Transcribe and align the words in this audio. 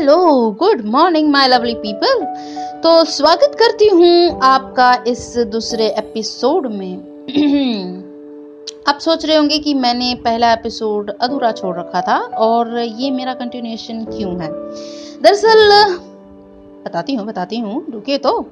Hello 0.00 0.50
good 0.50 0.84
morning 0.84 1.32
my 1.32 1.48
lovely 1.48 1.74
people 1.74 2.24
तो 2.82 3.04
स्वागत 3.04 3.52
करती 3.54 3.88
हूँ 3.88 4.40
आपका 4.42 5.04
इस 5.06 5.38
दूसरे 5.38 5.86
एपिसोड 5.86 6.66
में। 6.66 6.96
आप 8.88 8.98
सोच 8.98 9.24
रहे 9.24 9.36
होंगे 9.36 9.58
कि 9.58 9.74
मैंने 9.74 10.14
पहला 10.24 10.52
एपिसोड 10.52 11.10
अधूरा 11.20 11.52
छोड़ 11.52 11.78
रखा 11.78 12.00
था 12.00 12.18
और 12.18 12.78
ये 12.78 13.10
मेरा 13.10 13.34
कंटिन्यूएशन 13.34 14.04
क्यों 14.04 14.32
है? 14.32 14.48
दरअसल, 15.22 15.94
बताती 16.84 17.14
हूँ 17.14 17.26
बताती 17.26 17.56
हूँ 17.56 17.92
रुके 17.92 18.18
तो। 18.18 18.42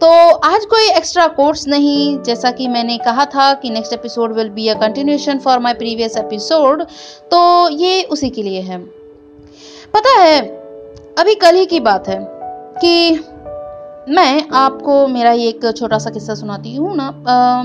तो 0.00 0.34
आज 0.34 0.64
कोई 0.64 0.90
एक्स्ट्रा 0.90 1.26
कोर्स 1.26 1.68
नहीं, 1.68 2.22
जैसा 2.22 2.50
कि 2.50 2.68
मैंने 2.68 2.98
कहा 2.98 3.24
था 3.24 3.54
कि 3.54 3.70
next 3.70 3.92
episode 3.92 4.32
will 4.32 4.48
be 4.48 4.68
a 4.68 4.74
continuation 4.74 5.38
for 5.38 5.58
my 5.58 5.74
previous 5.74 6.16
episode 6.16 6.82
तो 7.30 7.68
ये 7.68 8.02
उसी 8.02 8.30
के 8.30 8.42
लिए 8.42 8.60
है। 8.60 8.78
पता 9.94 10.20
है 10.20 10.59
अभी 11.20 11.34
कल 11.34 11.54
ही 11.54 11.64
की 11.66 11.78
बात 11.80 12.06
है 12.08 12.16
कि 12.74 13.12
मैं 14.08 14.48
आपको 14.50 15.06
मेरा 15.08 15.30
ये 15.32 15.48
एक 15.48 15.64
छोटा 15.76 15.98
सा 15.98 16.10
किस्सा 16.10 16.34
सुनाती 16.34 16.74
हूँ 16.74 16.94
ना। 16.96 17.06
आ, 17.28 17.62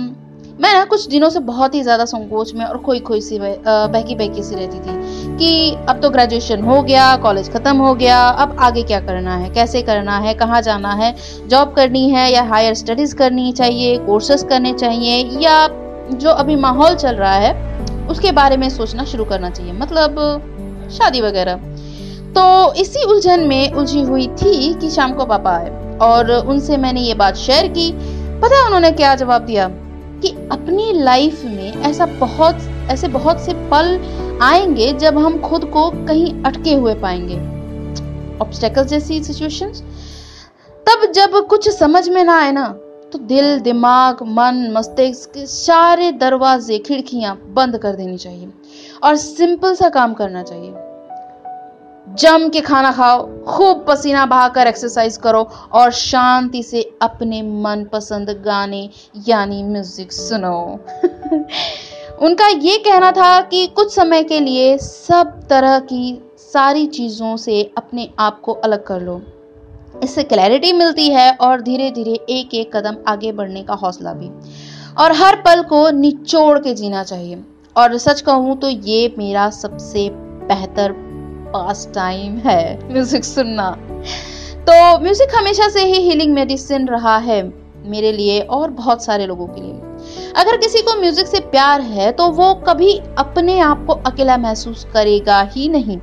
मैं 0.61 0.73
ना 0.73 0.83
कुछ 0.85 1.07
दिनों 1.07 1.29
से 1.29 1.39
बहुत 1.39 1.75
ही 1.75 1.83
ज़्यादा 1.83 2.05
संकोच 2.05 2.53
में 2.53 2.65
और 2.65 2.77
खोई 2.77 2.99
खोई 2.99 3.21
सी 3.21 3.39
बहकी 3.39 4.15
बहकी 4.15 4.43
सी 4.43 4.55
रहती 4.55 4.79
थी 4.79 5.37
कि 5.37 5.75
अब 5.89 6.01
तो 6.01 6.09
ग्रेजुएशन 6.09 6.63
हो 6.63 6.81
गया 6.83 7.15
कॉलेज 7.17 7.49
ख़त्म 7.53 7.77
हो 7.77 7.93
गया 7.95 8.17
अब 8.27 8.57
आगे 8.59 8.83
क्या 8.83 8.99
करना 8.99 9.35
है 9.35 9.49
कैसे 9.49 9.81
करना 9.81 10.17
है 10.17 10.33
कहाँ 10.33 10.61
जाना 10.61 10.91
है 10.93 11.13
जॉब 11.47 11.73
करनी 11.73 12.09
है 12.09 12.31
या 12.33 12.43
हायर 12.43 12.73
स्टडीज़ 12.73 13.15
करनी 13.15 13.51
चाहिए 13.51 13.97
कोर्सेस 14.05 14.43
करने 14.43 14.73
चाहिए 14.73 15.23
या 15.41 15.67
जो 16.13 16.29
अभी 16.29 16.55
माहौल 16.55 16.95
चल 16.95 17.15
रहा 17.15 17.33
है 17.33 18.07
उसके 18.07 18.31
बारे 18.31 18.57
में 18.57 18.69
सोचना 18.69 19.05
शुरू 19.05 19.25
करना 19.25 19.49
चाहिए। 19.49 19.73
मतलब 19.73 20.89
शादी 20.91 21.21
वगैरह। 21.21 21.74
तो 22.37 22.73
इसी 22.73 23.03
उलझन 23.03 23.39
में 23.39 23.71
उलझी 23.71 24.01
हुई 24.01 24.27
थी 24.27 24.73
कि 24.73 24.89
शाम 24.89 25.13
को 25.13 25.25
पापा 25.25 25.51
आए 25.51 25.97
और 25.97 26.31
उनसे 26.31 26.77
मैंने 26.77 27.01
ये 27.01 27.13
बात 27.13 27.35
शेयर 27.35 27.67
की। 27.67 27.91
पता 28.41 28.55
है 28.55 28.65
उन्होंने 28.65 28.91
क्या 28.91 29.15
जवाब 29.15 29.41
दिया? 29.41 29.69
कि 30.21 30.27
अपनी 30.51 30.93
लाइफ 30.93 31.45
में 31.45 31.81
ऐसा 31.81 32.05
बहुत, 32.05 32.57
ऐसे 32.89 33.07
बहुत 33.07 33.39
से 33.39 33.53
पल 33.53 33.99
आएँगे 34.41 34.93
जब 34.93 35.17
हम 35.17 35.39
खुद 35.39 35.65
को 35.65 35.89
कहीं 35.89 36.43
अटके 36.43 36.73
हुए 36.73 36.95
पाएँगे। 36.95 37.37
ऑब्स्टेकल्स 38.41 38.87
जैसी 38.87 39.23
सिचुएशंस 39.23 39.83
तब 40.87 41.11
जब 41.11 41.47
कुछ 41.47 41.69
समझ 41.69 42.09
में 42.09 42.23
ना 42.23 42.39
आए 42.39 42.51
ना 42.51 42.67
तो 43.11 43.19
दिल, 43.19 43.59
दिमाग, 43.59 44.17
मन, 44.23 44.73
मस्तिष्क 44.77 45.29
के 45.29 45.45
सारे 45.45 46.11
दरवाजे, 46.11 46.77
खिड़कियाँ 46.77 47.41
बंद 47.47 47.77
कर 47.77 47.95
देनी 47.95 48.17
चाहिए 48.17 48.49
और 49.03 49.15
सिंपल 49.15 49.75
सा 49.75 49.89
काम 49.89 50.13
करना 50.13 50.43
चाहिए। 50.43 50.73
जम 52.07 52.49
के 52.49 52.61
खाना 52.61 52.91
खाओ, 52.91 53.43
खूब 53.43 53.85
पसीना 53.87 54.25
बहाकर 54.25 54.67
एक्सरसाइज 54.67 55.17
करो 55.17 55.49
और 55.73 55.91
शांति 55.91 56.63
से 56.63 56.81
अपने 57.01 57.41
मनपसंद 57.41 58.29
गाने 58.45 58.89
यानी 59.27 59.63
म्यूज़िक 59.63 60.11
सुनो। 60.11 60.79
उनका 62.21 62.47
ये 62.47 62.77
कहना 62.77 63.11
था 63.11 63.41
कि 63.41 63.67
कुछ 63.67 63.95
समय 63.95 64.23
के 64.23 64.39
लिए 64.39 64.77
सब 64.77 65.47
तरह 65.49 65.79
की 65.79 66.21
सारी 66.37 66.85
चीज़ों 66.87 67.37
से 67.37 67.71
अपने 67.77 68.09
आप 68.19 68.39
को 68.41 68.53
अलग 68.53 68.83
कर 68.83 69.01
लो। 69.01 69.21
इससे 70.03 70.23
क्लैरिटी 70.23 70.73
मिलती 70.73 71.09
है 71.09 71.31
और 71.31 71.61
धीरे 71.61 71.91
धीरे 71.91 72.13
एक 72.29 72.53
एक 72.53 72.75
कदम 72.75 72.97
आगे 73.07 73.31
बढ़ने 73.31 73.63
का 73.63 73.73
हौसला 73.73 74.13
भी। 74.13 74.29
और 74.97 75.11
हर 75.11 75.35
पल 75.35 75.63
को 75.63 75.89
निचोड़ 75.89 76.59
के 76.59 76.73
जीना 76.73 77.03
चाहिए। 77.03 77.43
और 77.77 77.97
सच 77.97 78.21
कहूँ 78.21 78.57
तो 78.57 78.69
ये 78.69 79.15
मेरा 79.17 79.49
सबसे 79.49 80.09
बेहतर 80.47 81.04
पास 81.55 81.87
टाइम 81.95 82.37
है 82.39 82.61
म्यूज़िक 82.87 83.25
सुनना। 83.25 83.69
तो 84.67 84.73
म्यूज़िक 84.99 85.35
हमेशा 85.35 85.69
से 85.69 85.85
ही 85.85 86.01
हीलिंग 86.01 86.33
मेडिसिन 86.33 86.87
रहा 86.87 87.17
है 87.19 87.43
मेरे 87.87 88.11
लिए 88.11 88.39
और 88.41 88.69
बहुत 88.71 89.03
सारे 89.03 89.25
लोगों 89.27 89.47
के 89.47 89.61
लिए। 89.61 90.33
अगर 90.35 90.57
किसी 90.57 90.81
को 90.81 90.95
म्यूज़िक 90.99 91.27
से 91.27 91.39
प्यार 91.41 91.81
है 91.81 92.11
तो 92.11 92.27
वो 92.29 92.53
कभी 92.67 92.97
अपने 93.17 93.59
आप 93.61 93.85
को 93.87 93.93
अकेला 94.05 94.37
महसूस 94.37 94.85
करेगा 94.93 95.41
ही 95.51 95.67
नहीं, 95.69 95.97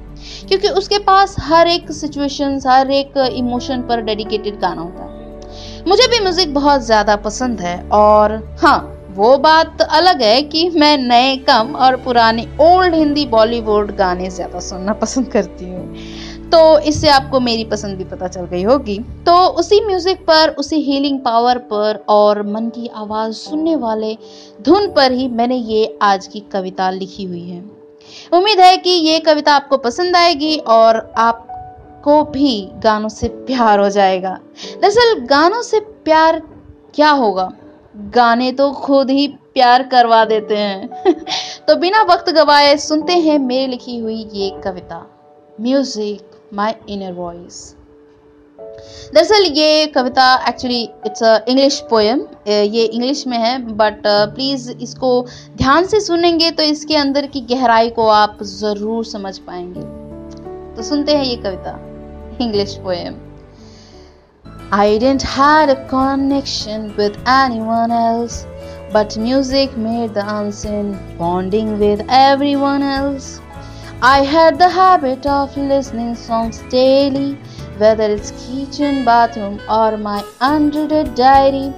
क्योंकि 0.49 0.69
उसके 0.71 0.99
पास 1.01 1.37
हर 1.41 1.69
एक 1.69 1.91
सिचुएशन 1.93 2.61
हर 2.67 2.91
एक 2.93 3.17
इमोशन 3.33 3.83
पर 3.83 4.01
डेडिकेटेड 4.03 4.61
गाना 4.61 4.83
होता 4.83 5.03
है। 5.03 5.85
मुझे 5.89 6.07
भी 6.09 6.21
म्यूज़िक 6.21 6.55
बहुत 6.55 6.83
ज़्यादा 6.83 7.17
पसंद 7.19 7.61
है 7.61 7.77
और 7.91 8.37
हाँ 8.61 8.79
वो 9.13 9.37
बात 9.39 9.83
अलग 9.83 10.23
है 10.23 10.43
कि 10.43 10.69
मैं 10.71 10.97
नए 10.99 11.37
कम 11.49 11.75
और 11.77 11.97
पुराने 11.97 12.47
ओल्ड 12.61 12.95
हिंदी 12.95 13.25
बॉलीवुड 13.27 13.91
गाने 13.97 14.31
ज़्यादा 14.31 14.61
सुनना 14.61 14.93
पसंद 14.93 15.29
करती 15.29 15.65
हूँ। 15.65 16.51
तो 16.51 16.79
इससे 16.79 17.09
आपको 17.09 17.41
मेरी 17.41 17.65
पसंद 17.65 17.99
भी 17.99 18.05
पता 18.05 18.29
चल 18.29 18.45
गई 18.45 18.63
होगी। 18.63 18.99
तो 19.27 19.35
उसी 19.55 19.81
म्यूज़िक 19.87 20.21
पर, 20.21 20.49
उसी 20.49 20.77
हीलिंग 20.77 21.19
पावर 21.21 21.59
पर 21.71 22.05
और 22.09 22.43
मन 22.47 22.69
की 22.69 22.91
आवाज़ 22.95 23.35
सुनने 23.35 23.77
वाले 23.77 24.17
धुन 24.63 24.93
पर 24.93 25.13
ही 25.13 25.29
मैंने 25.29 25.57
ये 25.57 25.99
आज 26.03 26.27
की 26.27 26.41
कविता 26.53 26.91
लिखी 26.91 27.25
हुई 27.25 27.49
है। 27.49 27.61
उम्मीद 28.33 28.61
है 28.61 28.77
कि 28.77 28.91
ये 28.91 29.19
कविता 29.21 29.55
आपको 29.55 29.77
पसंद 29.79 30.17
आएगी 30.17 30.57
और 30.59 30.97
आपको 31.19 32.23
भी 32.25 32.69
गानों 32.85 33.09
से 33.09 33.29
प्यार 33.29 33.81
हो 33.81 33.89
जाएगा। 33.91 34.39
दरअसल 34.73 35.19
गानों 35.27 35.63
से 35.63 35.81
प्यार 35.81 36.43
क्या 36.95 37.11
होगा? 37.11 37.51
गाने 37.95 38.51
तो 38.53 38.71
खुद 38.75 39.11
ही 39.11 39.27
प्यार 39.55 39.83
करवा 39.83 40.25
देते 40.25 40.57
हैं। 40.57 41.03
तो 41.67 41.77
बिना 41.77 42.03
वक्त 42.03 42.31
गवाए 42.31 42.77
सुनते 42.79 43.13
हैं 43.13 43.39
मेरी 43.39 43.67
लिखी 43.67 43.99
हुई 43.99 44.17
ये 44.35 44.51
कविता। 44.65 45.07
म्यूज़िक 45.61 46.31
माई 46.55 46.73
इनर 46.89 47.13
वॉइस 47.13 47.75
दरअसल 49.15 49.45
ये 49.45 49.87
कविता 49.87 50.25
actually 50.49 50.83
it's 51.07 51.23
a 51.23 51.39
English 51.49 51.79
poem 51.91 52.21
ये 52.49 52.85
इंग्लिश 52.85 53.27
में 53.27 53.37
है 53.39 53.59
बट 53.77 54.03
प्लीज़ 54.07 54.71
इसको 54.73 55.11
ध्यान 55.57 55.87
से 55.87 56.01
सुनेंगे 56.01 56.51
तो 56.51 56.63
इसके 56.63 56.97
अंदर 56.97 57.27
की 57.27 57.41
गहराई 57.51 57.91
को 57.91 58.07
आप 58.09 58.39
ज़रूर 58.43 59.05
समझ 59.05 59.39
पाएँगे। 59.39 59.81
तो 60.77 60.83
सुनते 60.83 61.17
हैं 61.17 61.25
ये 61.25 61.37
कविता 61.37 61.79
English 62.41 62.75
poem 62.75 63.15
I 64.75 64.97
didn't 64.97 65.21
had 65.21 65.69
a 65.69 65.87
connection 65.87 66.97
with 66.97 67.19
anyone 67.27 67.91
else, 67.91 68.47
but 68.91 69.19
music 69.19 69.77
made 69.77 70.15
the 70.15 70.25
unseen 70.27 70.99
bonding 71.19 71.79
with 71.79 72.01
everyone 72.09 72.83
else. 72.83 73.43
I 74.01 74.25
had 74.25 74.59
the 74.59 74.71
habit 74.71 75.27
of 75.27 75.55
listening 75.59 76.15
songs 76.15 76.63
daily, 76.71 77.35
whether 77.77 78.05
it's 78.05 78.31
kitchen, 78.47 79.05
bathroom, 79.05 79.61
or 79.69 79.99
my 79.99 80.25
unread 80.41 81.15
diary. 81.17 81.75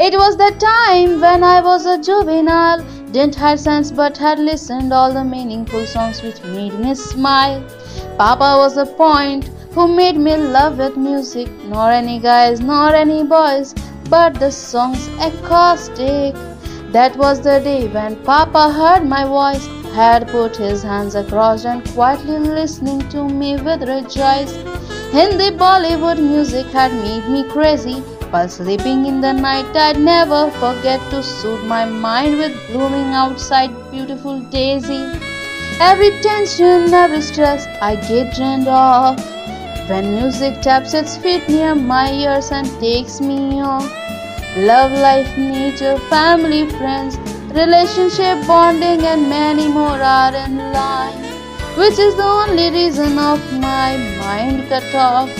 It 0.00 0.14
was 0.14 0.36
the 0.36 0.52
time 0.58 1.20
when 1.20 1.44
I 1.44 1.60
was 1.60 1.86
a 1.86 1.96
juvenile, 1.96 2.84
didn't 3.12 3.36
have 3.36 3.60
sense 3.60 3.92
but 3.92 4.18
had 4.18 4.40
listened 4.40 4.92
all 4.92 5.12
the 5.12 5.22
meaningful 5.22 5.86
songs 5.86 6.20
which 6.24 6.42
made 6.42 6.74
me 6.74 6.96
smile. 6.96 7.62
Papa 8.18 8.56
was 8.56 8.74
the 8.74 8.86
point 8.86 9.48
who 9.74 9.88
made 9.88 10.16
me 10.16 10.36
love 10.36 10.78
with 10.78 10.96
music, 10.96 11.48
nor 11.64 11.90
any 11.90 12.18
guys, 12.18 12.60
nor 12.60 12.94
any 12.94 13.24
boys, 13.24 13.74
but 14.10 14.34
the 14.34 14.50
song's 14.50 15.08
acoustic. 15.20 16.34
That 16.92 17.16
was 17.16 17.40
the 17.40 17.58
day 17.60 17.88
when 17.88 18.16
Papa 18.24 18.70
heard 18.70 19.06
my 19.06 19.24
voice, 19.24 19.66
had 19.94 20.28
put 20.28 20.56
his 20.56 20.82
hands 20.82 21.14
across 21.14 21.64
and 21.64 21.86
quietly 21.90 22.38
listening 22.38 23.00
to 23.10 23.26
me 23.28 23.56
with 23.56 23.88
rejoice. 23.88 24.52
Hindi 25.12 25.50
Bollywood 25.62 26.18
music 26.18 26.66
had 26.66 26.92
made 26.92 27.28
me 27.28 27.42
crazy. 27.50 28.00
While 28.30 28.48
sleeping 28.48 29.04
in 29.06 29.20
the 29.20 29.32
night, 29.32 29.76
I'd 29.76 30.00
never 30.00 30.50
forget 30.52 31.00
to 31.10 31.22
soothe 31.22 31.64
my 31.64 31.84
mind 31.84 32.38
with 32.38 32.54
blooming 32.68 33.12
outside 33.12 33.70
beautiful 33.90 34.40
daisy. 34.40 35.02
Every 35.80 36.10
tension, 36.22 36.94
every 36.94 37.20
stress, 37.20 37.66
I 37.82 37.96
get 37.96 38.34
drained 38.34 38.68
off. 38.68 39.41
When 39.88 40.14
music 40.14 40.60
taps 40.62 40.94
its 40.94 41.16
feet 41.16 41.48
near 41.48 41.74
my 41.74 42.12
ears 42.12 42.52
and 42.52 42.66
takes 42.78 43.20
me 43.20 43.60
off. 43.60 43.90
Love, 44.56 44.92
life, 44.92 45.36
nature, 45.36 45.98
family, 46.08 46.68
friends, 46.70 47.16
relationship, 47.52 48.46
bonding, 48.46 49.02
and 49.02 49.28
many 49.28 49.66
more 49.66 50.00
are 50.00 50.34
in 50.34 50.56
line. 50.72 51.18
Which 51.76 51.98
is 51.98 52.14
the 52.14 52.22
only 52.22 52.70
reason 52.70 53.18
of 53.18 53.40
my 53.54 53.96
mind 54.20 54.68
cut 54.68 54.94
off. 54.94 55.30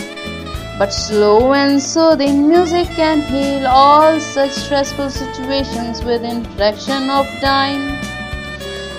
But 0.79 0.93
slow 0.93 1.53
and 1.53 1.81
soothing 1.81 2.49
music 2.49 2.89
can 2.89 3.21
heal 3.21 3.69
all 3.69 4.19
such 4.19 4.51
stressful 4.51 5.11
situations 5.11 6.03
within 6.03 6.45
fraction 6.57 7.11
of 7.11 7.27
time. 7.41 8.01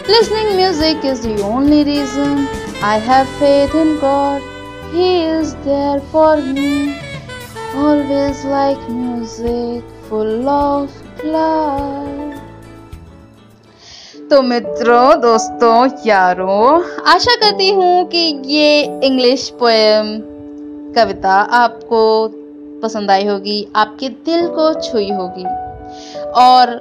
Listening 0.07 0.55
music 0.55 1.03
is 1.03 1.21
the 1.21 1.41
only 1.41 1.83
reason 1.83 2.47
I 2.81 2.97
have 2.99 3.27
faith 3.39 3.75
in 3.75 3.99
God. 3.99 4.52
He 4.93 5.21
is 5.21 5.55
there 5.57 5.99
for 6.01 6.37
me, 6.37 6.95
always 7.75 8.45
like 8.45 8.77
music, 8.87 9.83
full 10.03 10.47
of 10.47 10.91
love. 11.25 12.33
तो 14.29 14.41
मित्रों 14.41 15.21
दोस्तों 15.21 15.77
यारों 16.07 16.83
आशा 17.11 17.35
करती 17.35 17.69
हूँ 17.71 18.05
कि 18.09 18.21
ये 18.47 18.83
English 19.05 19.49
poem 19.59 20.13
कविता 20.95 21.37
आपको 21.61 22.01
पसंद 22.83 23.11
आई 23.11 23.25
होगी 23.27 23.57
आपके 23.75 24.09
दिल 24.25 24.47
को 24.49 24.73
छुई 24.81 25.09
होगी 25.11 25.45
और 26.41 26.75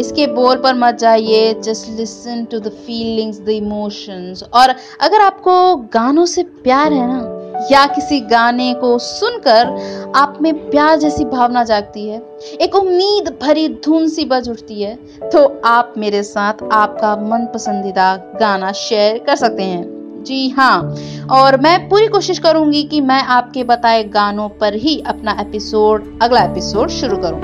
इसके 0.00 0.26
बोल 0.34 0.56
पर 0.62 0.74
मत 0.74 0.98
जाइए 1.00 1.52
just 1.64 1.88
listen 1.98 2.44
to 2.44 2.60
the 2.60 2.72
feelings 2.86 3.40
the 3.40 3.48
emotions 3.48 4.42
और 4.54 4.74
अगर 5.00 5.20
आपको 5.20 5.54
गानों 5.94 6.26
से 6.26 6.42
प्यार 6.64 6.92
है 6.92 7.06
ना 7.06 7.39
या 7.72 7.86
किसी 7.86 8.20
गाने 8.20 8.74
को 8.74 8.98
सुनकर 8.98 10.12
आप 10.16 10.38
में 10.42 10.70
प्यार 10.70 10.98
जैसी 10.98 11.24
भावना 11.24 11.64
जागती 11.64 12.08
है। 12.08 12.22
एक 12.60 12.74
उम्मीद 12.74 13.38
भरी 13.42 13.68
धुन 13.68 14.08
सी 14.08 14.24
बज 14.24 14.48
उठती 14.48 14.82
है। 14.82 14.94
तो 15.32 15.62
आप 15.64 15.94
मेरे 15.98 16.22
साथ 16.22 16.54
आपका 16.72 17.16
मन 17.16 17.46
पसंदीदा 17.54 18.16
गाना 18.40 18.72
शेयर 18.72 19.18
कर 19.18 19.36
सकते 19.36 19.62
हैं। 19.62 20.00
जी 20.22 20.48
हाँ 20.48 20.96
और 21.32 21.60
मैं 21.60 21.88
पूरी 21.88 22.06
कोशिश 22.06 22.38
करूँगी 22.38 22.82
कि 22.82 23.00
मैं 23.00 23.22
आपके 23.22 23.64
बताए 23.64 24.04
गानों 24.04 24.48
पर 24.48 24.74
ही 24.74 25.02
अपना 25.06 25.36
एपिसोड 25.40 26.18
अगला 26.22 26.40
एपिसोड 26.40 26.88
शुरू 26.88 27.16
करूँ। 27.16 27.40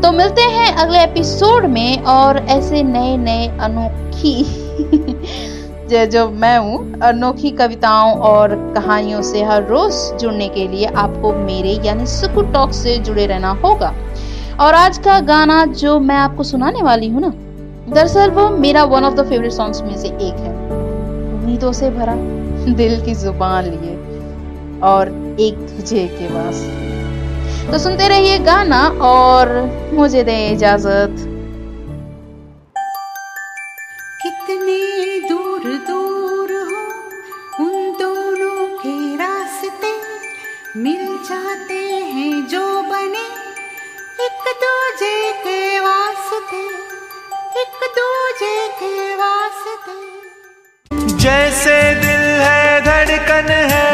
तो 0.00 0.12
मिलते 0.12 0.42
हैं 0.42 0.72
अगले 0.74 0.98
एपिसोड 0.98 1.64
में 1.64 2.02
और 2.02 2.38
ऐसे 2.38 2.82
नए 2.82 3.16
नए 3.16 3.48
अनोखी 3.48 4.34
जो 5.90 6.28
मैं 6.30 6.58
हूँ, 6.58 7.00
अनोखी 7.00 7.50
कविताओं 7.50 8.12
और 8.20 8.54
कहानियों 8.74 9.22
से 9.22 9.42
हर 9.42 9.66
रोज 9.66 9.94
जुड़ने 10.20 10.48
के 10.48 10.66
लिए 10.68 10.86
आपको 10.86 11.32
मेरे, 11.32 11.72
यानी 11.84 12.06
सुकू 12.06 12.42
टॉक 12.52 12.72
से 12.72 12.96
जुड़े 12.98 13.26
रहना 13.26 13.50
होगा। 13.64 13.92
और 14.60 14.74
आज 14.74 14.98
का 14.98 15.18
गाना 15.20 15.64
जो 15.64 15.98
मैं 16.00 16.16
आपको 16.16 16.42
सुनाने 16.42 16.82
वाली 16.82 17.08
हूँ 17.08 17.20
ना, 17.20 17.32
दरअसल 17.94 18.30
वो 18.30 18.48
मेरा 18.50 18.84
one 18.84 19.04
of 19.04 19.14
the 19.14 19.28
favourite 19.28 19.52
songs 19.52 19.82
में 19.82 19.96
से 19.96 20.08
एक 20.08 20.38
है। 20.40 20.52
उम्मीदों 21.34 21.72
से 21.72 21.90
भरा, 21.90 22.14
दिल 22.74 23.00
की 23.04 23.14
ज़ुबान 23.14 23.64
लिए, 23.64 23.96
और 24.82 25.08
एक 25.40 25.54
तुझे 25.54 26.06
के 26.06 26.34
वास्ते 26.34 27.72
तो 27.72 27.78
सुनते 27.78 28.08
रहिए 28.08 28.38
गाना 28.38 28.82
और 29.02 29.48
मुझे 29.94 30.22
दें 30.22 30.52
इजाज़त। 30.52 31.26
कितने 34.22 34.56
जाते 41.30 41.74
हैं 42.04 42.46
जो 42.48 42.60
बने 42.82 43.26
एक 44.24 44.46
दूजे 44.62 45.18
के 45.42 45.58
वास्ते 45.80 46.62
एक 47.60 47.76
दूजे 47.98 48.56
के 48.80 48.94
वास्ते। 49.14 49.94
जैसे 51.16 51.76
दिल 51.94 52.24
है 52.40 52.80
धड़कन 52.80 53.52
है। 53.72 53.90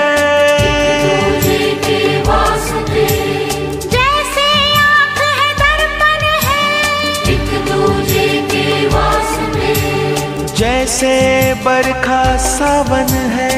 जैसे 10.56 11.14
बरखा 11.64 12.36
सावन 12.36 13.14
है। 13.36 13.55